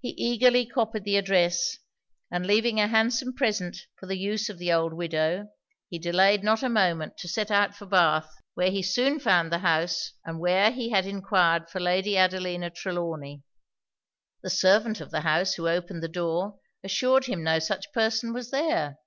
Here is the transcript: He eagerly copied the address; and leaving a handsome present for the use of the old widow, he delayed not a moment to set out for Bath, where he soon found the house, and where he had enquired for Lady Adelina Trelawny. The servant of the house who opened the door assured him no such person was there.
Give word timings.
He 0.00 0.10
eagerly 0.10 0.64
copied 0.64 1.02
the 1.02 1.16
address; 1.16 1.78
and 2.30 2.46
leaving 2.46 2.78
a 2.78 2.86
handsome 2.86 3.34
present 3.34 3.76
for 3.98 4.06
the 4.06 4.16
use 4.16 4.48
of 4.48 4.58
the 4.58 4.72
old 4.72 4.94
widow, 4.94 5.48
he 5.88 5.98
delayed 5.98 6.44
not 6.44 6.62
a 6.62 6.68
moment 6.68 7.18
to 7.18 7.28
set 7.28 7.50
out 7.50 7.74
for 7.74 7.84
Bath, 7.84 8.32
where 8.54 8.70
he 8.70 8.80
soon 8.80 9.18
found 9.18 9.50
the 9.50 9.58
house, 9.58 10.12
and 10.24 10.38
where 10.38 10.70
he 10.70 10.90
had 10.90 11.04
enquired 11.04 11.68
for 11.68 11.80
Lady 11.80 12.16
Adelina 12.16 12.70
Trelawny. 12.70 13.42
The 14.44 14.50
servant 14.50 15.00
of 15.00 15.10
the 15.10 15.22
house 15.22 15.54
who 15.54 15.68
opened 15.68 16.00
the 16.00 16.06
door 16.06 16.60
assured 16.84 17.24
him 17.24 17.42
no 17.42 17.58
such 17.58 17.92
person 17.92 18.32
was 18.32 18.52
there. 18.52 18.98